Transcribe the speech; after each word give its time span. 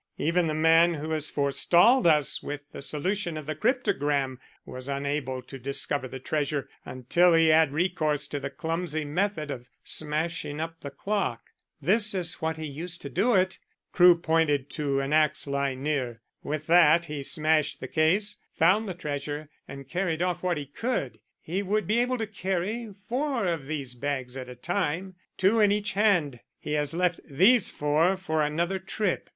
Even 0.17 0.47
the 0.47 0.55
man 0.55 0.95
who 0.95 1.11
has 1.11 1.29
forestalled 1.29 2.07
us 2.07 2.41
with 2.41 2.61
the 2.71 2.81
solution 2.81 3.37
of 3.37 3.45
the 3.45 3.53
cryptogram 3.53 4.39
was 4.65 4.89
unable 4.89 5.43
to 5.43 5.59
discover 5.59 6.07
the 6.07 6.17
treasure 6.17 6.67
until 6.83 7.35
he 7.35 7.49
had 7.49 7.71
recourse 7.71 8.25
to 8.27 8.39
the 8.39 8.49
clumsy 8.49 9.05
method 9.05 9.51
of 9.51 9.69
smashing 9.83 10.59
up 10.59 10.79
the 10.79 10.89
clock. 10.89 11.43
This 11.79 12.15
is 12.15 12.41
what 12.41 12.57
he 12.57 12.65
used 12.65 13.03
to 13.03 13.09
do 13.11 13.35
it." 13.35 13.59
Crewe 13.93 14.15
pointed 14.17 14.71
to 14.71 14.99
an 14.99 15.13
axe 15.13 15.45
lying 15.45 15.83
near. 15.83 16.21
"With 16.41 16.65
that 16.65 17.05
he 17.05 17.21
smashed 17.21 17.79
the 17.79 17.87
case, 17.87 18.37
found 18.55 18.89
the 18.89 18.95
treasure, 18.95 19.49
and 19.67 19.87
carried 19.87 20.23
off 20.23 20.41
what 20.41 20.57
he 20.57 20.65
could. 20.65 21.19
He 21.39 21.61
would 21.61 21.85
be 21.85 21.99
able 21.99 22.17
to 22.17 22.25
carry 22.25 22.91
four 23.07 23.45
of 23.45 23.67
these 23.67 23.93
bags 23.93 24.35
at 24.35 24.49
a 24.49 24.55
time 24.55 25.13
two 25.37 25.59
in 25.59 25.71
each 25.71 25.91
hand. 25.91 26.39
He 26.57 26.73
has 26.73 26.95
left 26.95 27.19
these 27.23 27.69
four 27.69 28.17
for 28.17 28.41
another 28.41 28.79
trip. 28.79 29.29